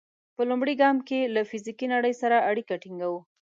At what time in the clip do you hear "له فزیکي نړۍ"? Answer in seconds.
1.35-2.13